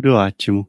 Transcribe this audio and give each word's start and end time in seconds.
Tudo 0.00 0.14
ótimo. 0.14 0.64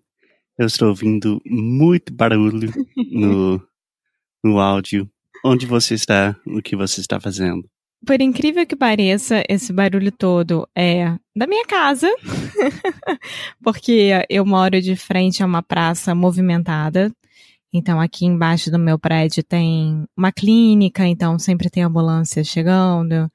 Eu 0.58 0.66
estou 0.66 0.88
ouvindo 0.88 1.40
muito 1.46 2.12
barulho 2.12 2.74
no, 3.12 3.62
no 4.44 4.60
áudio. 4.60 5.08
Onde 5.46 5.68
você 5.68 5.94
está? 5.94 6.36
O 6.48 6.64
que 6.64 6.76
você 6.76 7.00
está 7.00 7.20
fazendo? 7.20 7.64
Por 8.04 8.20
incrível 8.22 8.66
que 8.66 8.76
pareça, 8.76 9.44
esse 9.48 9.72
barulho 9.72 10.12
todo 10.12 10.68
é 10.76 11.16
da 11.36 11.46
minha 11.46 11.64
casa, 11.68 12.10
porque 13.64 14.10
eu 14.30 14.44
moro 14.48 14.82
de 14.82 14.96
frente 14.96 15.44
a 15.44 15.46
uma 15.46 15.62
praça 15.62 16.16
movimentada. 16.16 17.14
Então, 17.72 18.02
aqui 18.02 18.26
embaixo 18.26 18.72
do 18.72 18.80
meu 18.80 18.98
prédio 18.98 19.44
tem 19.44 20.06
uma 20.18 20.32
clínica, 20.32 21.06
então 21.06 21.38
sempre 21.38 21.70
tem 21.70 21.84
ambulância 21.84 22.44
chegando. 22.44 23.32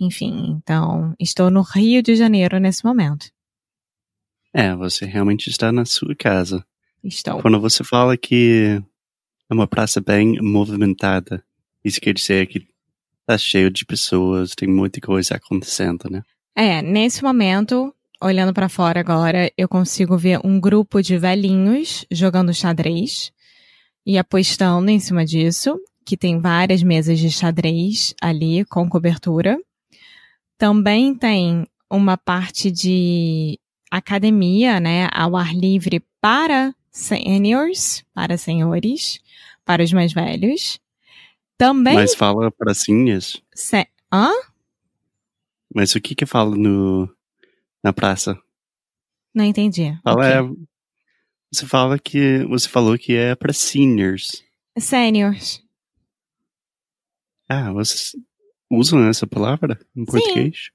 Enfim, 0.00 0.58
então 0.58 1.14
estou 1.20 1.48
no 1.48 1.62
Rio 1.62 2.02
de 2.02 2.16
Janeiro 2.16 2.58
nesse 2.58 2.84
momento. 2.84 3.28
É, 4.52 4.74
você 4.74 5.04
realmente 5.04 5.48
está 5.48 5.70
na 5.70 5.84
sua 5.84 6.14
casa. 6.14 6.64
Estou. 7.04 7.40
Quando 7.40 7.60
você 7.60 7.84
fala 7.84 8.16
que 8.16 8.82
é 9.50 9.54
uma 9.54 9.66
praça 9.66 10.00
bem 10.00 10.40
movimentada, 10.40 11.42
isso 11.84 12.00
quer 12.00 12.12
dizer 12.12 12.46
que 12.46 12.66
tá 13.26 13.36
cheio 13.36 13.70
de 13.70 13.84
pessoas, 13.84 14.54
tem 14.54 14.68
muita 14.68 15.00
coisa 15.00 15.36
acontecendo, 15.36 16.08
né? 16.10 16.22
É, 16.56 16.82
nesse 16.82 17.22
momento, 17.22 17.94
olhando 18.20 18.52
para 18.52 18.68
fora 18.68 18.98
agora, 18.98 19.52
eu 19.56 19.68
consigo 19.68 20.16
ver 20.16 20.40
um 20.44 20.58
grupo 20.58 21.00
de 21.02 21.16
velhinhos 21.18 22.04
jogando 22.10 22.54
xadrez 22.54 23.30
e 24.04 24.18
apostando 24.18 24.90
em 24.90 24.98
cima 24.98 25.24
disso, 25.24 25.78
que 26.04 26.16
tem 26.16 26.40
várias 26.40 26.82
mesas 26.82 27.18
de 27.18 27.30
xadrez 27.30 28.14
ali 28.20 28.64
com 28.64 28.88
cobertura. 28.88 29.58
Também 30.56 31.14
tem 31.14 31.66
uma 31.90 32.16
parte 32.16 32.70
de 32.70 33.58
academia, 33.90 34.80
né, 34.80 35.08
ao 35.12 35.36
ar 35.36 35.54
livre 35.54 36.04
para 36.20 36.74
seniors, 36.90 38.04
para 38.14 38.36
senhores, 38.36 39.20
para 39.64 39.82
os 39.82 39.92
mais 39.92 40.12
velhos. 40.12 40.80
Também. 41.56 41.94
Mas 41.94 42.14
fala 42.14 42.50
pracinhas? 42.50 43.42
Se... 43.54 43.86
Hã? 44.12 44.30
Mas 45.74 45.94
o 45.94 46.00
que 46.00 46.14
que 46.14 46.24
fala 46.24 46.56
no, 46.56 47.08
na 47.82 47.92
praça? 47.92 48.40
Não 49.34 49.44
entendi. 49.44 49.98
Fala 50.02 50.16
Ok. 50.16 50.30
é, 50.30 50.66
você 51.52 51.66
fala 51.66 51.98
que 51.98 52.44
você 52.44 52.68
falou 52.68 52.96
que 52.98 53.14
é 53.14 53.34
para 53.34 53.52
seniors. 53.52 54.44
Seniors. 54.78 55.62
Ah, 57.48 57.72
vocês 57.72 58.14
usam 58.70 59.06
essa 59.08 59.26
palavra 59.26 59.78
em 59.96 60.04
português? 60.04 60.70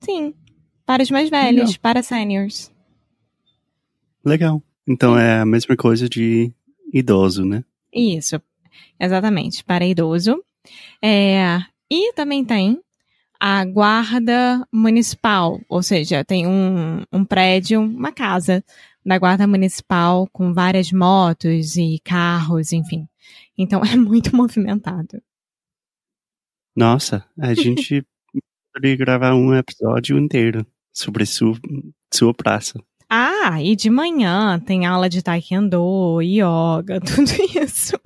Sim. 0.00 0.34
Para 0.88 1.02
os 1.02 1.10
mais 1.10 1.28
velhos, 1.28 1.76
para 1.76 2.02
seniors. 2.02 2.72
Legal. 4.24 4.62
Então 4.86 5.18
é 5.18 5.40
a 5.40 5.44
mesma 5.44 5.76
coisa 5.76 6.08
de 6.08 6.50
idoso, 6.90 7.44
né? 7.44 7.62
Isso. 7.92 8.40
Exatamente. 8.98 9.62
Para 9.62 9.84
idoso. 9.84 10.42
É, 11.04 11.58
e 11.90 12.14
também 12.14 12.42
tem 12.42 12.80
a 13.38 13.66
guarda 13.66 14.66
municipal, 14.72 15.60
ou 15.68 15.82
seja, 15.82 16.24
tem 16.24 16.46
um, 16.46 17.02
um 17.12 17.22
prédio, 17.22 17.82
uma 17.82 18.10
casa 18.10 18.64
da 19.04 19.18
guarda 19.18 19.46
municipal 19.46 20.26
com 20.32 20.54
várias 20.54 20.90
motos 20.90 21.76
e 21.76 22.00
carros, 22.02 22.72
enfim. 22.72 23.06
Então 23.58 23.82
é 23.84 23.94
muito 23.94 24.34
movimentado. 24.34 25.22
Nossa, 26.74 27.26
a 27.38 27.52
gente 27.52 28.06
poderia 28.72 28.96
gravar 28.96 29.34
um 29.34 29.54
episódio 29.54 30.18
inteiro 30.18 30.66
sobre 30.98 31.24
sua, 31.24 31.54
sua 32.12 32.34
praça. 32.34 32.82
Ah, 33.08 33.62
e 33.62 33.76
de 33.76 33.88
manhã 33.88 34.58
tem 34.60 34.84
aula 34.84 35.08
de 35.08 35.22
taekwondo, 35.22 36.20
yoga, 36.20 37.00
tudo 37.00 37.30
isso. 37.62 37.98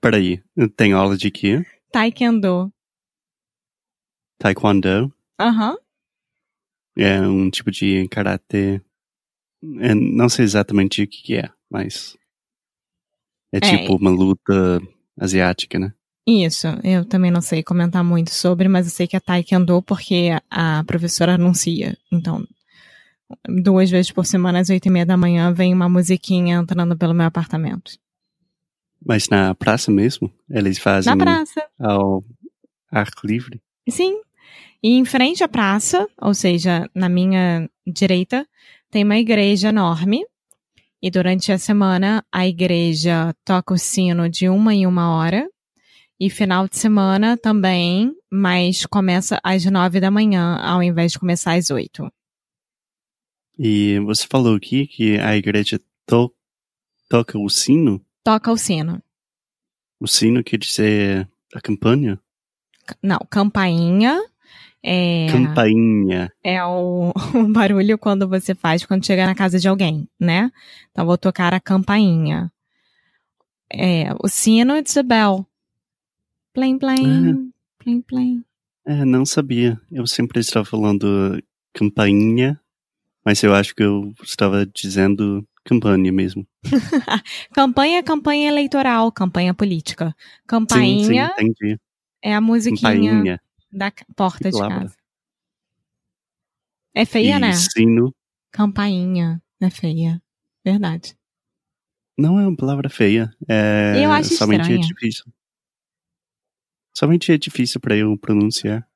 Peraí, 0.00 0.42
tem 0.76 0.92
aula 0.92 1.16
de 1.16 1.30
quê? 1.30 1.64
Taekwondo. 1.90 2.72
Taekwondo? 4.38 5.12
Aham. 5.40 5.76
É 6.96 7.20
um 7.22 7.50
tipo 7.50 7.70
de 7.70 8.06
karatê. 8.08 8.80
É, 9.80 9.94
não 9.94 10.28
sei 10.28 10.44
exatamente 10.44 11.02
o 11.02 11.08
que, 11.08 11.22
que 11.22 11.36
é, 11.36 11.50
mas. 11.70 12.16
É 13.50 13.60
tipo 13.60 13.96
uma 13.96 14.10
luta 14.10 14.80
asiática, 15.18 15.78
né? 15.78 15.94
Isso, 16.26 16.68
eu 16.84 17.04
também 17.04 17.30
não 17.30 17.40
sei 17.40 17.62
comentar 17.62 18.04
muito 18.04 18.30
sobre, 18.30 18.68
mas 18.68 18.86
eu 18.86 18.92
sei 18.92 19.06
que 19.08 19.16
é 19.16 19.20
Taekwondo 19.20 19.82
porque 19.82 20.30
a 20.48 20.84
professora 20.84 21.34
anuncia. 21.34 21.96
Então, 22.12 22.46
duas 23.48 23.90
vezes 23.90 24.12
por 24.12 24.24
semana, 24.24 24.60
às 24.60 24.70
oito 24.70 24.86
e 24.86 24.90
meia 24.90 25.06
da 25.06 25.16
manhã, 25.16 25.52
vem 25.52 25.74
uma 25.74 25.88
musiquinha 25.88 26.56
entrando 26.56 26.96
pelo 26.96 27.12
meu 27.14 27.26
apartamento. 27.26 27.92
Mas 29.04 29.28
na 29.28 29.52
praça 29.54 29.90
mesmo? 29.90 30.32
Eles 30.48 30.78
fazem 30.78 31.12
Na 31.12 31.24
praça. 31.24 31.60
ao 31.76 32.24
ar 32.90 33.08
livre? 33.24 33.60
Sim. 33.88 34.20
E 34.80 34.90
em 34.96 35.04
frente 35.04 35.42
à 35.42 35.48
praça, 35.48 36.06
ou 36.20 36.34
seja, 36.34 36.88
na 36.94 37.08
minha 37.08 37.68
direita, 37.86 38.46
tem 38.90 39.02
uma 39.02 39.16
igreja 39.18 39.70
enorme. 39.70 40.24
E 41.00 41.10
durante 41.10 41.50
a 41.50 41.58
semana, 41.58 42.24
a 42.30 42.46
igreja 42.46 43.34
toca 43.44 43.74
o 43.74 43.78
sino 43.78 44.28
de 44.28 44.48
uma 44.48 44.72
em 44.72 44.86
uma 44.86 45.16
hora. 45.16 45.48
E 46.22 46.30
final 46.30 46.68
de 46.68 46.76
semana 46.76 47.36
também, 47.36 48.14
mas 48.30 48.86
começa 48.86 49.40
às 49.42 49.64
nove 49.64 49.98
da 49.98 50.08
manhã, 50.08 50.54
ao 50.62 50.80
invés 50.80 51.10
de 51.10 51.18
começar 51.18 51.54
às 51.54 51.68
oito. 51.68 52.08
E 53.58 53.98
você 53.98 54.24
falou 54.30 54.54
aqui 54.54 54.86
que 54.86 55.18
a 55.18 55.36
igreja 55.36 55.80
to 56.06 56.32
toca 57.08 57.36
o 57.36 57.48
sino? 57.48 58.00
Toca 58.22 58.52
o 58.52 58.56
sino. 58.56 59.02
O 59.98 60.06
sino 60.06 60.44
quer 60.44 60.58
dizer 60.58 61.28
a 61.52 61.60
campanha? 61.60 62.20
Não, 63.02 63.18
campainha 63.28 64.22
é, 64.80 65.26
Campainha. 65.28 66.32
é 66.44 66.64
o, 66.64 67.12
o 67.34 67.52
barulho 67.52 67.98
quando 67.98 68.28
você 68.28 68.54
faz 68.54 68.86
quando 68.86 69.04
chega 69.04 69.26
na 69.26 69.34
casa 69.34 69.58
de 69.58 69.66
alguém, 69.66 70.08
né? 70.20 70.52
Então 70.92 71.04
vou 71.04 71.18
tocar 71.18 71.52
a 71.52 71.58
campainha. 71.58 72.48
É, 73.72 74.14
o 74.22 74.28
sino 74.28 74.76
it's 74.76 74.96
a 74.96 75.02
bell. 75.02 75.48
Plim, 76.52 76.78
plim, 76.78 77.52
plim, 77.78 78.00
plim. 78.02 78.44
É, 78.86 79.04
não 79.04 79.24
sabia. 79.24 79.80
Eu 79.90 80.06
sempre 80.06 80.40
estava 80.40 80.64
falando 80.64 81.42
campainha, 81.74 82.60
mas 83.24 83.42
eu 83.42 83.54
acho 83.54 83.74
que 83.74 83.82
eu 83.82 84.12
estava 84.22 84.66
dizendo 84.66 85.46
campanha 85.64 86.12
mesmo. 86.12 86.46
Campanha 87.54 87.98
é 87.98 88.02
campanha 88.02 88.48
eleitoral, 88.48 89.10
campanha 89.12 89.54
política. 89.54 90.06
Sim, 90.08 90.14
sim, 90.14 90.46
Campainha 90.46 91.32
entendi. 91.38 91.78
é 92.22 92.34
a 92.34 92.40
musiquinha 92.40 92.92
Campainha. 92.92 93.40
da 93.72 93.92
porta 94.16 94.50
de 94.50 94.58
casa. 94.58 94.96
É 96.94 97.04
feia, 97.06 97.36
e 97.36 97.40
né? 97.40 97.52
sino 97.52 98.12
Campainha. 98.50 99.40
É 99.60 99.70
feia. 99.70 100.20
Verdade. 100.64 101.16
não 102.18 102.38
é 102.38 102.46
uma 102.46 102.56
palavra 102.56 102.88
feia. 102.90 103.32
É, 103.48 103.94
Eu 104.04 104.10
acho 104.12 104.34
somente 104.34 104.60
é 104.72 104.74
estranha. 104.76 104.86
difícil. 104.86 105.24
Somente 106.94 107.32
é 107.32 107.38
difícil 107.38 107.80
para 107.80 107.96
eu 107.96 108.16
pronunciar. 108.18 108.86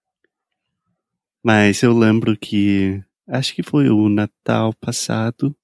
Mas 1.45 1.83
eu 1.83 1.97
lembro 1.97 2.37
que 2.37 3.03
acho 3.29 3.55
que 3.55 3.63
foi 3.63 3.89
o 3.89 4.09
Natal 4.09 4.75
passado. 4.75 5.57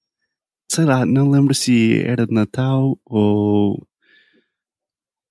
Sei 0.71 0.85
lá, 0.85 1.05
não 1.05 1.29
lembro 1.29 1.53
se 1.53 2.01
era 2.01 2.25
Natal 2.25 2.97
ou 3.05 3.85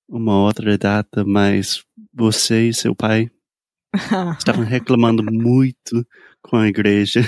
uma 0.07 0.43
outra 0.43 0.77
data, 0.77 1.25
mas 1.25 1.83
você 2.13 2.69
e 2.69 2.73
seu 2.73 2.95
pai 2.95 3.29
estavam 4.37 4.63
reclamando 4.63 5.23
muito 5.23 6.05
com 6.41 6.57
a 6.57 6.67
igreja. 6.67 7.21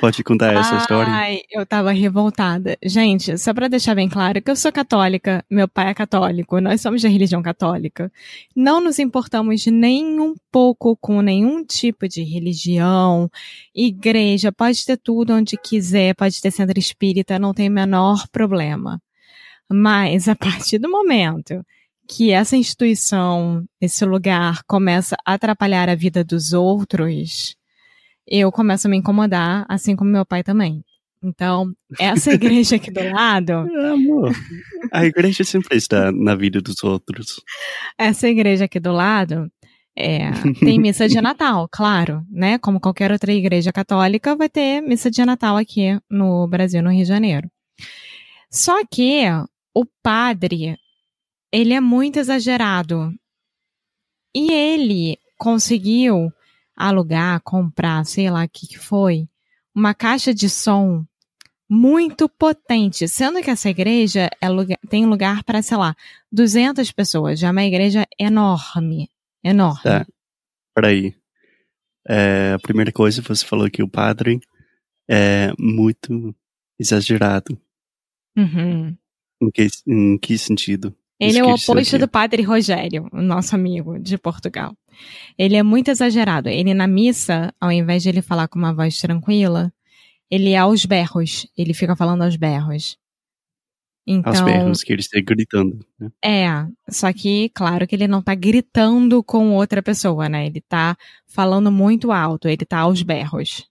Pode 0.00 0.24
contar 0.24 0.54
essa 0.54 0.76
Ai, 0.76 0.78
história? 0.78 1.12
Ai, 1.12 1.40
eu 1.50 1.66
tava 1.66 1.92
revoltada. 1.92 2.74
Gente, 2.82 3.36
só 3.36 3.52
pra 3.52 3.68
deixar 3.68 3.94
bem 3.94 4.08
claro 4.08 4.40
que 4.40 4.50
eu 4.50 4.56
sou 4.56 4.72
católica, 4.72 5.44
meu 5.50 5.68
pai 5.68 5.90
é 5.90 5.94
católico, 5.94 6.58
nós 6.58 6.80
somos 6.80 7.02
da 7.02 7.08
religião 7.10 7.42
católica. 7.42 8.10
Não 8.56 8.80
nos 8.80 8.98
importamos 8.98 9.66
nem 9.66 10.18
um 10.18 10.34
pouco 10.50 10.96
com 10.96 11.20
nenhum 11.20 11.62
tipo 11.62 12.08
de 12.08 12.22
religião, 12.22 13.30
igreja, 13.74 14.50
pode 14.50 14.86
ter 14.86 14.96
tudo 14.96 15.34
onde 15.34 15.58
quiser, 15.58 16.14
pode 16.14 16.40
ter 16.40 16.50
centro 16.50 16.78
espírita, 16.78 17.38
não 17.38 17.52
tem 17.52 17.68
o 17.68 17.72
menor 17.72 18.26
problema. 18.32 19.02
Mas 19.70 20.28
a 20.28 20.34
partir 20.34 20.78
do 20.78 20.90
momento 20.90 21.62
que 22.08 22.32
essa 22.32 22.56
instituição, 22.56 23.64
esse 23.78 24.04
lugar 24.06 24.62
começa 24.66 25.14
a 25.26 25.34
atrapalhar 25.34 25.90
a 25.90 25.94
vida 25.94 26.24
dos 26.24 26.54
outros, 26.54 27.54
eu 28.30 28.52
começo 28.52 28.86
a 28.86 28.90
me 28.90 28.96
incomodar, 28.96 29.66
assim 29.68 29.96
como 29.96 30.10
meu 30.10 30.24
pai 30.24 30.42
também. 30.44 30.84
Então, 31.22 31.72
essa 31.98 32.32
igreja 32.32 32.76
aqui 32.76 32.90
do 32.90 33.02
lado. 33.12 33.52
Amor, 33.52 34.32
a 34.92 35.04
igreja 35.04 35.44
sempre 35.44 35.76
está 35.76 36.12
na 36.12 36.34
vida 36.34 36.60
dos 36.60 36.82
outros. 36.82 37.42
Essa 37.98 38.28
igreja 38.28 38.64
aqui 38.66 38.78
do 38.78 38.92
lado 38.92 39.50
é, 39.96 40.30
tem 40.60 40.78
missa 40.80 41.08
de 41.08 41.20
Natal, 41.20 41.68
claro, 41.70 42.24
né? 42.30 42.58
Como 42.58 42.80
qualquer 42.80 43.12
outra 43.12 43.32
igreja 43.32 43.72
católica, 43.72 44.36
vai 44.36 44.48
ter 44.48 44.80
missa 44.80 45.10
de 45.10 45.24
Natal 45.24 45.56
aqui 45.56 45.98
no 46.08 46.46
Brasil, 46.46 46.82
no 46.82 46.90
Rio 46.90 47.02
de 47.02 47.08
Janeiro. 47.08 47.50
Só 48.50 48.84
que 48.84 49.24
o 49.74 49.84
padre, 50.02 50.76
ele 51.52 51.74
é 51.74 51.80
muito 51.80 52.18
exagerado. 52.18 53.12
E 54.34 54.52
ele 54.52 55.18
conseguiu 55.36 56.32
alugar, 56.80 57.40
comprar, 57.42 58.04
sei 58.04 58.30
lá 58.30 58.44
o 58.44 58.48
que, 58.48 58.66
que 58.66 58.78
foi, 58.78 59.28
uma 59.74 59.94
caixa 59.94 60.34
de 60.34 60.48
som 60.48 61.04
muito 61.68 62.28
potente, 62.28 63.06
sendo 63.06 63.40
que 63.40 63.50
essa 63.50 63.70
igreja 63.70 64.28
é 64.40 64.48
lugar, 64.48 64.78
tem 64.88 65.06
lugar 65.06 65.44
para, 65.44 65.62
sei 65.62 65.76
lá, 65.76 65.94
200 66.32 66.90
pessoas. 66.90 67.38
Já 67.38 67.48
é 67.48 67.50
uma 67.52 67.64
igreja 67.64 68.06
enorme, 68.18 69.08
enorme. 69.44 69.82
Tá, 69.82 70.06
peraí. 70.74 71.14
É, 72.08 72.54
a 72.54 72.58
primeira 72.58 72.90
coisa, 72.90 73.22
você 73.22 73.46
falou 73.46 73.70
que 73.70 73.82
o 73.82 73.88
padre 73.88 74.40
é 75.08 75.52
muito 75.58 76.34
exagerado. 76.78 77.56
Uhum. 78.36 78.96
Em 79.40 79.50
que, 79.50 79.68
em 79.86 80.18
que 80.18 80.36
sentido? 80.38 80.94
Ele 81.20 81.38
é 81.38 81.44
o 81.44 81.50
oposto 81.50 81.98
do 81.98 82.08
padre 82.08 82.42
Rogério, 82.42 83.06
o 83.12 83.20
nosso 83.20 83.54
amigo 83.54 83.98
de 83.98 84.16
Portugal. 84.16 84.74
Ele 85.36 85.54
é 85.54 85.62
muito 85.62 85.90
exagerado. 85.90 86.48
Ele 86.48 86.72
na 86.72 86.86
missa, 86.86 87.54
ao 87.60 87.70
invés 87.70 88.02
de 88.02 88.08
ele 88.08 88.22
falar 88.22 88.48
com 88.48 88.58
uma 88.58 88.72
voz 88.72 88.98
tranquila, 88.98 89.70
ele 90.30 90.50
é 90.50 90.58
aos 90.58 90.86
berros. 90.86 91.46
Ele 91.56 91.74
fica 91.74 91.94
falando 91.94 92.22
aos 92.22 92.36
berros. 92.36 92.98
Então, 94.06 94.32
Aos 94.32 94.40
berros 94.40 94.82
que 94.82 94.92
ele 94.92 95.02
está 95.02 95.20
gritando. 95.20 95.86
Né? 95.98 96.10
é, 96.24 96.48
só 96.88 97.12
que, 97.12 97.50
claro 97.50 97.86
que 97.86 97.94
ele 97.94 98.08
não 98.08 98.22
tá 98.22 98.34
gritando 98.34 99.22
com 99.22 99.54
outra 99.54 99.82
pessoa, 99.82 100.28
né? 100.28 100.46
Ele 100.46 100.60
tá 100.62 100.96
falando 101.26 101.70
muito 101.70 102.10
alto, 102.10 102.48
ele 102.48 102.64
tá 102.64 102.78
aos 102.78 103.02
berros. 103.02 103.68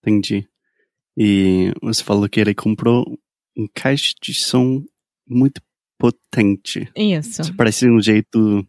Entendi. 0.00 0.46
E 1.16 1.72
você 1.82 2.04
falou 2.04 2.28
que 2.28 2.38
ele 2.38 2.54
comprou 2.54 3.18
um 3.56 3.66
caixa 3.74 4.14
de 4.22 4.34
som 4.34 4.84
muito 5.26 5.60
potente. 6.00 6.90
Isso. 6.96 7.42
Isso 7.42 7.54
parece 7.54 7.88
um 7.88 8.00
jeito, 8.00 8.66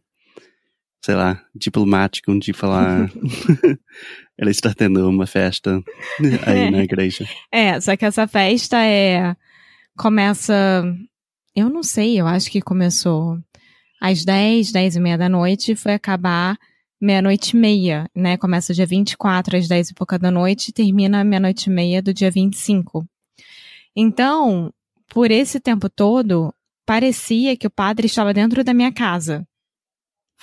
sei 1.04 1.16
lá, 1.16 1.42
diplomático 1.56 2.38
de 2.38 2.52
falar. 2.52 3.10
ele 4.38 4.52
está 4.52 4.74
tendo 4.74 5.08
uma 5.08 5.26
festa 5.26 5.82
aí 6.46 6.70
na 6.70 6.84
igreja. 6.84 7.26
É, 7.52 7.80
só 7.80 7.96
que 7.96 8.06
essa 8.06 8.28
festa 8.28 8.84
é. 8.84 9.36
Começa. 9.98 10.84
Eu 11.56 11.70
não 11.70 11.84
sei, 11.84 12.20
eu 12.20 12.26
acho 12.26 12.50
que 12.50 12.62
começou 12.62 13.38
às 14.00 14.26
10, 14.26 14.72
10 14.72 14.96
e 14.96 15.00
meia 15.00 15.18
da 15.18 15.30
noite 15.30 15.74
e 15.74 15.76
foi 15.76 15.94
acabar 15.94 16.58
meia-noite 17.00 17.56
e 17.56 17.60
meia, 17.60 18.10
né? 18.16 18.38
Começa 18.38 18.74
dia 18.74 18.86
24 18.86 19.58
às 19.58 19.68
10 19.68 19.90
e 19.90 19.94
pouca 19.94 20.18
da 20.18 20.32
noite 20.32 20.70
e 20.70 20.74
termina 20.74 21.24
meia-noite 21.24 21.70
e 21.70 21.74
meia 21.74 22.02
do 22.02 22.14
dia 22.14 22.32
25. 22.32 23.06
Então, 23.96 24.74
por 25.10 25.30
esse 25.30 25.60
tempo 25.60 25.90
todo, 25.90 26.54
parecia 26.92 27.56
que 27.56 27.66
o 27.66 27.72
padre 27.72 28.06
estava 28.06 28.34
dentro 28.34 28.66
da 28.66 28.74
minha 28.74 28.92
casa, 28.92 29.48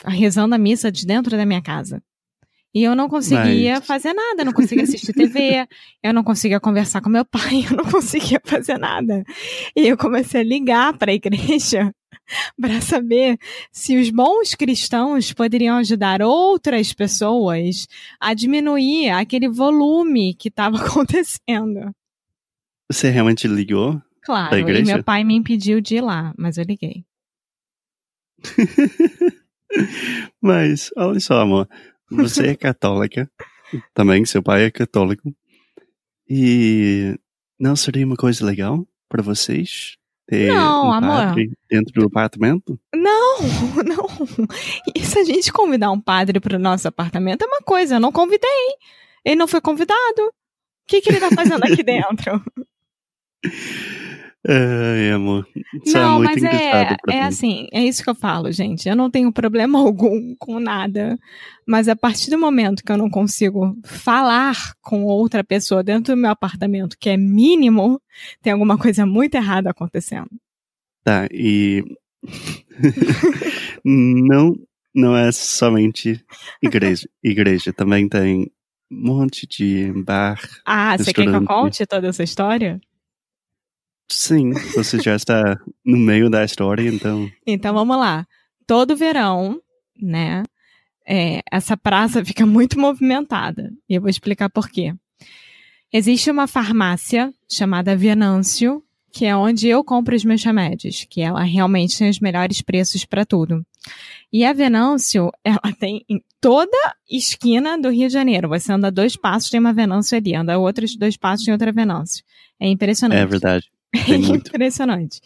rezando 0.02 0.54
a 0.54 0.58
missa 0.58 0.90
de 0.90 1.04
dentro 1.04 1.36
da 1.36 1.44
minha 1.44 1.60
casa. 1.60 2.02
E 2.74 2.82
eu 2.82 2.96
não 2.96 3.06
conseguia 3.06 3.74
Mas- 3.74 3.86
fazer 3.86 4.14
nada, 4.14 4.46
não 4.46 4.54
conseguia 4.54 4.84
assistir 4.84 5.12
TV, 5.12 5.68
eu 6.02 6.14
não 6.14 6.24
conseguia 6.24 6.58
conversar 6.58 7.02
com 7.02 7.10
meu 7.10 7.22
pai, 7.26 7.66
eu 7.70 7.76
não 7.76 7.84
conseguia 7.84 8.40
fazer 8.42 8.78
nada. 8.78 9.24
E 9.76 9.86
eu 9.88 9.98
comecei 9.98 10.40
a 10.40 10.44
ligar 10.44 10.96
para 10.96 11.10
a 11.10 11.14
igreja 11.14 11.94
para 12.58 12.80
saber 12.80 13.36
se 13.70 13.98
os 13.98 14.08
bons 14.08 14.54
cristãos 14.54 15.34
poderiam 15.34 15.76
ajudar 15.76 16.22
outras 16.22 16.94
pessoas 16.94 17.86
a 18.18 18.32
diminuir 18.32 19.10
aquele 19.10 19.50
volume 19.50 20.32
que 20.32 20.48
estava 20.48 20.78
acontecendo. 20.80 21.94
Você 22.90 23.10
realmente 23.10 23.46
ligou? 23.46 24.00
Claro, 24.22 24.50
Da 24.50 24.58
e 24.58 24.60
igreja? 24.62 24.94
meu 24.94 25.04
pai 25.04 25.24
me 25.24 25.34
impediu 25.34 25.80
de 25.80 25.96
ir 25.96 26.00
lá, 26.00 26.34
mas 26.36 26.58
eu 26.58 26.64
liguei. 26.64 27.04
Mas, 30.40 30.90
olha 30.96 31.20
só, 31.20 31.40
amor. 31.40 31.68
Você 32.10 32.48
é 32.48 32.56
católica. 32.56 33.30
Também, 33.92 34.24
seu 34.24 34.42
pai 34.42 34.64
é 34.64 34.70
católico. 34.70 35.34
E 36.28 37.14
não 37.58 37.76
seria 37.76 38.06
uma 38.06 38.16
coisa 38.16 38.44
legal 38.44 38.86
para 39.08 39.22
vocês? 39.22 39.96
Ter 40.26 40.48
Não, 40.52 40.88
um 40.88 40.92
amor. 40.92 41.16
padre 41.16 41.50
dentro 41.70 41.92
do 41.94 42.06
apartamento? 42.06 42.78
Não, 42.94 43.38
não. 43.84 44.06
E 44.94 45.00
se 45.04 45.18
a 45.18 45.24
gente 45.24 45.50
convidar 45.52 45.90
um 45.90 46.00
padre 46.00 46.38
para 46.38 46.56
o 46.56 46.60
nosso 46.60 46.86
apartamento 46.86 47.42
é 47.42 47.46
uma 47.46 47.60
coisa, 47.60 47.96
eu 47.96 48.00
não 48.00 48.12
convidei. 48.12 48.74
Ele 49.24 49.36
não 49.36 49.48
foi 49.48 49.60
convidado. 49.60 50.22
O 50.22 50.32
que, 50.86 51.00
que 51.00 51.08
ele 51.10 51.20
tá 51.20 51.30
fazendo 51.30 51.64
aqui 51.64 51.82
dentro? 51.84 52.42
Ai, 54.46 55.10
amor. 55.10 55.46
Isso 55.84 55.96
é 55.96 56.00
não, 56.00 56.18
muito 56.18 56.40
mas 56.40 56.42
é, 56.42 56.96
é 57.10 57.22
assim, 57.22 57.66
é 57.72 57.84
isso 57.84 58.02
que 58.02 58.08
eu 58.08 58.14
falo, 58.14 58.50
gente. 58.52 58.88
Eu 58.88 58.94
não 58.94 59.10
tenho 59.10 59.32
problema 59.32 59.78
algum 59.80 60.34
com 60.38 60.60
nada. 60.60 61.18
Mas 61.66 61.88
a 61.88 61.96
partir 61.96 62.30
do 62.30 62.38
momento 62.38 62.82
que 62.84 62.90
eu 62.90 62.96
não 62.96 63.10
consigo 63.10 63.76
falar 63.84 64.56
com 64.80 65.04
outra 65.04 65.42
pessoa 65.42 65.82
dentro 65.82 66.14
do 66.14 66.20
meu 66.20 66.30
apartamento, 66.30 66.96
que 66.98 67.10
é 67.10 67.16
mínimo, 67.16 68.00
tem 68.40 68.52
alguma 68.52 68.78
coisa 68.78 69.04
muito 69.04 69.34
errada 69.34 69.70
acontecendo. 69.70 70.30
Tá, 71.04 71.26
e. 71.32 71.84
não, 73.84 74.54
não 74.94 75.16
é 75.16 75.30
somente 75.32 76.24
igreja. 76.62 77.08
Igreja 77.22 77.72
também 77.72 78.08
tem 78.08 78.50
um 78.90 79.06
monte 79.06 79.46
de 79.46 79.92
bar. 80.04 80.40
Ah, 80.64 80.96
você 80.96 81.12
quer 81.12 81.24
que 81.24 81.28
eu 81.28 81.44
conte 81.44 81.86
toda 81.86 82.08
essa 82.08 82.22
história? 82.22 82.80
Sim, 84.10 84.52
você 84.74 84.98
já 85.00 85.14
está 85.14 85.58
no 85.84 85.98
meio 85.98 86.30
da 86.30 86.44
história, 86.44 86.88
então. 86.88 87.30
Então 87.46 87.74
vamos 87.74 87.96
lá. 87.96 88.26
Todo 88.66 88.96
verão, 88.96 89.60
né? 90.00 90.42
é, 91.08 91.40
essa 91.50 91.74
praça 91.74 92.22
fica 92.22 92.44
muito 92.44 92.78
movimentada. 92.78 93.72
E 93.88 93.94
eu 93.94 94.00
vou 94.02 94.10
explicar 94.10 94.50
por 94.50 94.68
quê. 94.68 94.94
Existe 95.90 96.30
uma 96.30 96.46
farmácia 96.46 97.32
chamada 97.50 97.96
Venâncio, 97.96 98.82
que 99.10 99.24
é 99.24 99.34
onde 99.34 99.68
eu 99.68 99.82
compro 99.82 100.14
os 100.14 100.22
meus 100.22 100.44
remédios, 100.44 101.06
que 101.08 101.22
ela 101.22 101.42
realmente 101.42 101.96
tem 101.96 102.10
os 102.10 102.20
melhores 102.20 102.60
preços 102.60 103.06
para 103.06 103.24
tudo. 103.24 103.64
E 104.30 104.44
a 104.44 104.52
Venâncio, 104.52 105.32
ela 105.42 105.72
tem 105.80 106.04
em 106.10 106.22
toda 106.38 106.76
esquina 107.10 107.78
do 107.78 107.88
Rio 107.88 108.08
de 108.08 108.12
Janeiro. 108.12 108.50
Você 108.50 108.70
anda 108.70 108.92
dois 108.92 109.16
passos, 109.16 109.48
tem 109.48 109.58
uma 109.58 109.72
Venâncio 109.72 110.18
ali. 110.18 110.34
Anda 110.34 110.58
outros 110.58 110.94
dois 110.94 111.16
passos, 111.16 111.46
tem 111.46 111.52
outra 111.52 111.72
Venâncio. 111.72 112.22
É 112.60 112.68
impressionante. 112.68 113.18
É 113.18 113.26
verdade. 113.26 113.70
É 113.94 114.14
impressionante. 114.16 115.20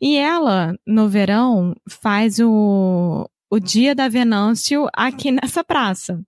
E 0.00 0.16
ela, 0.16 0.74
no 0.86 1.08
verão, 1.08 1.74
faz 1.88 2.38
o, 2.40 3.28
o 3.50 3.58
dia 3.58 3.94
da 3.94 4.08
Venâncio 4.08 4.88
aqui 4.94 5.30
nessa 5.32 5.62
praça. 5.62 6.20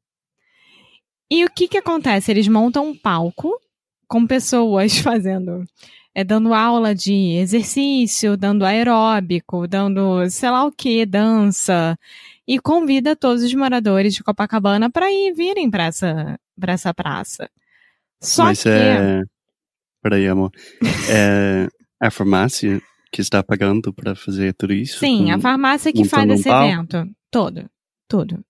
E 1.30 1.44
o 1.44 1.50
que 1.50 1.66
que 1.66 1.78
acontece? 1.78 2.30
Eles 2.30 2.46
montam 2.46 2.88
um 2.88 2.94
palco 2.94 3.58
com 4.06 4.26
pessoas 4.26 4.98
fazendo, 5.00 5.64
é, 6.14 6.22
dando 6.22 6.52
aula 6.52 6.94
de 6.94 7.14
exercício, 7.36 8.36
dando 8.36 8.66
aeróbico, 8.66 9.66
dando 9.66 10.28
sei 10.28 10.50
lá 10.50 10.66
o 10.66 10.72
que, 10.72 11.06
dança, 11.06 11.98
e 12.46 12.58
convida 12.58 13.16
todos 13.16 13.42
os 13.42 13.54
moradores 13.54 14.14
de 14.14 14.22
Copacabana 14.22 14.90
para 14.90 15.10
ir 15.10 15.32
virem 15.32 15.70
para 15.70 15.84
essa, 15.84 16.38
pra 16.60 16.74
essa 16.74 16.92
praça. 16.92 17.48
Só 18.20 18.44
Mas 18.44 18.62
que 18.62 18.68
é. 18.68 19.22
Peraí, 20.02 20.26
amor. 20.26 20.50
É, 21.08 21.68
a 22.00 22.10
farmácia 22.10 22.82
que 23.12 23.20
está 23.20 23.42
pagando 23.42 23.92
para 23.92 24.16
fazer 24.16 24.52
tudo 24.54 24.72
isso? 24.72 24.98
Sim, 24.98 25.30
a 25.30 25.38
farmácia 25.38 25.92
que 25.92 26.04
faz 26.04 26.28
esse 26.30 26.48
evento. 26.48 27.06
Todo. 27.30 27.70
Tudo. 28.08 28.44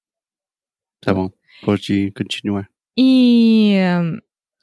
Tá 1.01 1.13
bom. 1.13 1.31
Pode 1.63 2.11
continuar. 2.17 2.69
E, 2.97 3.75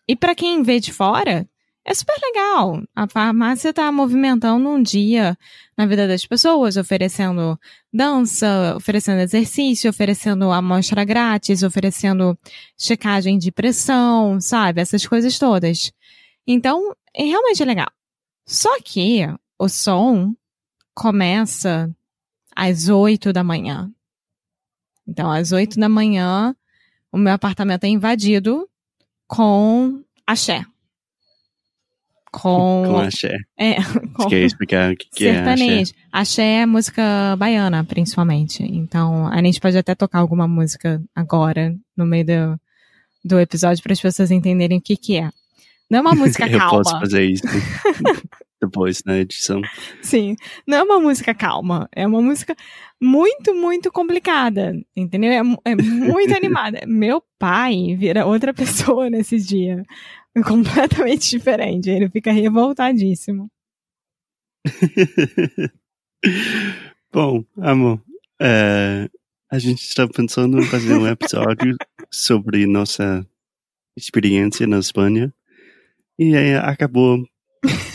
e 0.08 0.16
para 0.16 0.34
quem 0.34 0.64
vê 0.64 0.80
de 0.80 0.92
fora, 0.92 1.48
é 1.86 1.94
super 1.94 2.16
legal. 2.22 2.84
A 2.96 3.08
farmácia 3.08 3.70
está 3.70 3.92
movimentando 3.92 4.70
um 4.70 4.82
dia 4.82 5.38
na 5.78 5.86
vida 5.86 6.08
das 6.08 6.26
pessoas, 6.26 6.78
oferecendo 6.78 7.60
dança, 7.92 8.76
oferecendo 8.76 9.22
exercício, 9.22 9.90
oferecendo 9.90 10.52
amostra 10.52 11.04
grátis, 11.04 11.64
oferecendo 11.64 12.38
checagem 12.78 13.38
de 13.38 13.52
pressão, 13.52 14.40
sabe? 14.40 14.82
Essas 14.82 15.06
coisas 15.06 15.40
todas. 15.40 15.92
Então, 16.52 16.96
é 17.14 17.26
realmente 17.26 17.64
legal. 17.64 17.92
Só 18.44 18.82
que 18.82 19.20
o 19.60 19.70
som 19.70 20.34
começa 20.96 21.96
às 22.56 22.90
oito 22.90 23.32
da 23.32 23.44
manhã. 23.44 23.92
Então, 25.08 25.32
às 25.32 25.52
oito 25.52 25.80
da 25.80 25.88
manhã, 25.88 26.56
o 27.12 27.20
meu 27.20 27.34
apartamento 27.34 27.84
é 27.84 27.88
invadido 27.88 28.68
com 29.28 30.04
axé. 30.26 30.66
Com, 32.32 32.84
com 32.88 32.98
axé. 32.98 33.38
É, 33.56 33.76
com 34.16 34.24
Você 34.24 34.30
quer 34.30 34.44
explicar 34.44 34.94
o 34.94 34.98
que, 34.98 35.08
que 35.12 35.28
é 35.28 35.40
axé? 35.42 35.84
Axé 36.12 36.54
é 36.62 36.66
música 36.66 37.36
baiana, 37.38 37.84
principalmente. 37.84 38.64
Então, 38.64 39.28
a 39.28 39.40
gente 39.44 39.62
pode 39.62 39.78
até 39.78 39.94
tocar 39.94 40.18
alguma 40.18 40.48
música 40.48 41.00
agora, 41.14 41.76
no 41.96 42.08
meio 42.08 42.26
do, 42.26 42.60
do 43.24 43.40
episódio, 43.40 43.84
para 43.84 43.94
as 43.94 44.02
pessoas 44.02 44.32
entenderem 44.32 44.80
o 44.80 44.82
que, 44.82 44.98
que 44.98 45.18
é. 45.18 45.30
Não 45.90 46.00
é 46.00 46.02
uma 46.02 46.16
música 46.16 46.50
calma. 46.50 46.80
Eu 46.80 46.84
posso 46.84 47.00
fazer 47.00 47.26
isso 47.26 47.44
depois 48.62 49.02
na 49.06 49.18
edição. 49.18 49.62
Sim, 50.02 50.36
não 50.68 50.78
é 50.78 50.84
uma 50.84 51.00
música 51.00 51.34
calma, 51.34 51.88
é 51.94 52.06
uma 52.06 52.22
música 52.22 52.56
muito, 53.02 53.56
muito 53.56 53.92
complicada, 53.92 54.74
entendeu? 54.96 55.32
É, 55.32 55.72
é 55.72 55.76
muito 55.76 56.36
animada. 56.36 56.82
Meu 56.86 57.24
pai 57.40 57.96
vira 57.98 58.26
outra 58.26 58.54
pessoa 58.54 59.10
nesse 59.10 59.38
dia, 59.38 59.84
completamente 60.46 61.30
diferente. 61.30 61.90
Ele 61.90 62.10
fica 62.10 62.32
revoltadíssimo. 62.32 63.50
Bom, 67.12 67.46
amor, 67.58 68.02
é, 68.42 69.10
a 69.50 69.58
gente 69.58 69.82
está 69.82 70.08
pensando 70.08 70.60
em 70.60 70.66
fazer 70.66 70.96
um 70.96 71.08
episódio 71.08 71.78
sobre 72.12 72.68
nossa 72.68 73.26
experiência 73.96 74.68
na 74.68 74.80
Espanha 74.80 75.34
e 76.20 76.36
aí 76.36 76.54
acabou 76.56 77.24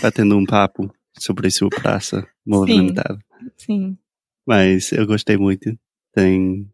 batendo 0.01 0.35
um 0.39 0.47
papo 0.47 0.91
sobre 1.19 1.51
sua 1.51 1.69
praça 1.69 2.27
movimentada. 2.45 3.19
Sim. 3.59 3.99
Mas 4.47 4.93
eu 4.93 5.07
gostei 5.07 5.37
muito. 5.37 5.79
Tem 6.15 6.67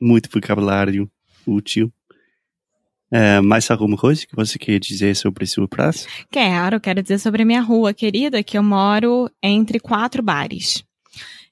muito 0.00 0.30
vocabulário 0.32 1.10
útil. 1.46 1.92
É, 3.10 3.38
mais 3.42 3.70
alguma 3.70 3.98
coisa 3.98 4.26
que 4.26 4.34
você 4.34 4.58
quer 4.58 4.80
dizer 4.80 5.14
sobre 5.14 5.44
sua 5.46 5.68
praça? 5.68 6.08
Quero, 6.30 6.80
quero 6.80 7.02
dizer 7.02 7.18
sobre 7.18 7.42
a 7.42 7.46
minha 7.46 7.60
rua 7.60 7.92
querida, 7.92 8.42
que 8.42 8.56
eu 8.56 8.62
moro 8.62 9.30
entre 9.42 9.78
quatro 9.78 10.22
bares. 10.22 10.82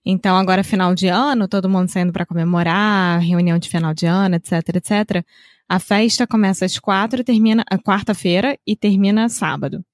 Então, 0.05 0.37
agora, 0.37 0.65
final 0.65 0.95
de 0.95 1.07
ano, 1.07 1.47
todo 1.47 1.69
mundo 1.69 1.89
saindo 1.89 2.13
para 2.13 2.27
comemorar, 2.27 3.21
reunião 3.21 3.59
de 3.59 3.69
final 3.69 3.95
de 3.95 4.07
ano, 4.07 4.35
etc, 4.35 4.53
etc. 4.75 5.25
A 5.69 5.79
festa 5.79 6.27
começa 6.27 6.65
às 6.65 6.79
quatro, 6.79 7.23
termina 7.23 7.65
quarta-feira 7.85 8.59
e 8.67 8.77
termina 8.77 9.29
sábado. 9.29 9.85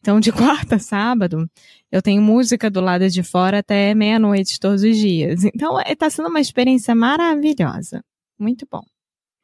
Então, 0.00 0.18
de 0.18 0.30
quarta 0.32 0.76
a 0.76 0.78
sábado, 0.80 1.48
eu 1.90 2.02
tenho 2.02 2.20
música 2.20 2.68
do 2.68 2.80
lado 2.80 3.08
de 3.08 3.22
fora 3.22 3.60
até 3.60 3.94
meia-noite 3.94 4.58
todos 4.58 4.82
os 4.82 4.96
dias. 4.96 5.44
Então, 5.44 5.80
está 5.86 6.10
sendo 6.10 6.28
uma 6.28 6.40
experiência 6.40 6.94
maravilhosa. 6.94 8.04
Muito 8.38 8.66
bom. 8.70 8.82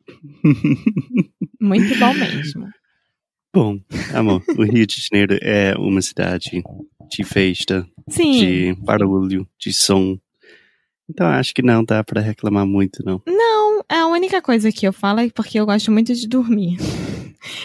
Muito 1.61 1.99
bom 1.99 2.13
mesmo. 2.15 2.69
Bom, 3.55 3.81
amor, 4.15 4.43
o 4.57 4.63
Rio 4.63 4.87
de 4.87 4.97
Janeiro 5.01 5.39
é 5.41 5.75
uma 5.79 6.03
cidade 6.03 6.63
de 7.11 7.25
festa, 7.25 7.87
Sim. 8.09 8.39
de 8.39 8.75
barulho, 8.75 9.49
de 9.59 9.73
som. 9.73 10.19
Então 11.09 11.27
acho 11.27 11.55
que 11.55 11.63
não 11.63 11.83
dá 11.83 12.05
para 12.05 12.21
reclamar 12.21 12.67
muito, 12.67 13.03
não. 13.05 13.23
Não, 13.27 13.83
a 13.89 14.07
única 14.07 14.43
coisa 14.43 14.71
que 14.71 14.87
eu 14.87 14.93
falo 14.93 15.21
é 15.21 15.31
porque 15.31 15.59
eu 15.59 15.65
gosto 15.65 15.91
muito 15.91 16.15
de 16.15 16.29
dormir. 16.29 16.77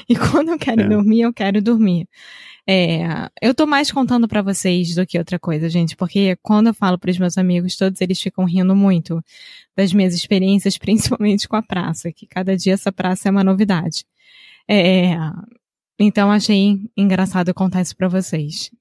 E 0.08 0.16
quando 0.16 0.50
eu 0.50 0.58
quero 0.58 0.82
é. 0.82 0.88
dormir, 0.88 1.22
eu 1.22 1.34
quero 1.34 1.60
dormir. 1.60 2.08
É, 2.66 3.30
eu 3.42 3.54
tô 3.54 3.66
mais 3.66 3.92
contando 3.92 4.28
para 4.28 4.42
vocês 4.42 4.96
do 4.96 5.06
que 5.06 5.18
outra 5.18 5.38
coisa, 5.38 5.68
gente, 5.68 5.96
porque 5.96 6.38
quando 6.42 6.68
eu 6.68 6.74
falo 6.74 6.98
pros 6.98 7.18
meus 7.18 7.38
amigos, 7.38 7.76
todos 7.76 8.00
eles 8.00 8.22
ficam 8.22 8.46
rindo 8.46 8.76
muito 8.76 9.22
das 9.76 9.92
minhas 9.92 10.14
experiências, 10.14 10.78
principalmente 10.80 11.48
com 11.48 11.56
a 11.56 11.62
praça, 11.62 12.12
que 12.12 12.26
cada 12.28 12.56
dia 12.56 12.74
essa 12.74 12.92
praça 12.92 13.28
é 13.28 13.32
uma 13.32 13.44
novidade. 13.44 14.06
É, 14.70 15.16
então 16.00 16.32
achei 16.32 16.80
engraçado 16.98 17.54
contar 17.54 17.82
isso 17.82 17.96
para 17.96 18.08
vocês. 18.08 18.72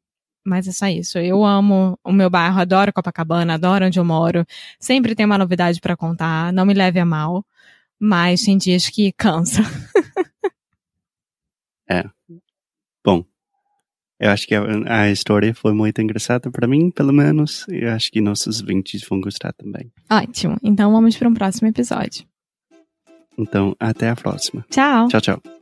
Mas 0.44 0.66
é 0.66 0.72
só 0.72 0.88
isso. 0.88 1.18
Eu 1.18 1.44
amo 1.44 1.98
o 2.02 2.12
meu 2.12 2.28
bairro, 2.28 2.58
adoro 2.58 2.92
Copacabana, 2.92 3.54
adoro 3.54 3.86
onde 3.86 3.98
eu 3.98 4.04
moro. 4.04 4.44
Sempre 4.80 5.14
tem 5.14 5.24
uma 5.24 5.38
novidade 5.38 5.80
para 5.80 5.96
contar, 5.96 6.52
não 6.52 6.66
me 6.66 6.74
leve 6.74 6.98
a 6.98 7.04
mal. 7.04 7.44
Mas 7.98 8.42
tem 8.42 8.58
dias 8.58 8.88
que 8.88 9.12
cansa. 9.12 9.62
é. 11.88 12.04
Bom, 13.04 13.24
eu 14.18 14.30
acho 14.30 14.46
que 14.46 14.54
a, 14.54 14.62
a 15.02 15.10
história 15.10 15.54
foi 15.54 15.72
muito 15.72 16.00
engraçada 16.00 16.50
para 16.50 16.66
mim, 16.66 16.90
pelo 16.90 17.12
menos. 17.12 17.64
Eu 17.68 17.92
acho 17.92 18.10
que 18.10 18.20
nossos 18.20 18.60
ouvintes 18.60 19.04
vão 19.08 19.20
gostar 19.20 19.52
também. 19.52 19.92
Ótimo. 20.10 20.56
Então 20.62 20.90
vamos 20.92 21.16
para 21.16 21.28
um 21.28 21.34
próximo 21.34 21.68
episódio. 21.68 22.24
Então, 23.36 23.74
até 23.80 24.10
a 24.10 24.16
próxima. 24.16 24.64
Tchau. 24.70 25.08
Tchau, 25.08 25.20
tchau. 25.20 25.61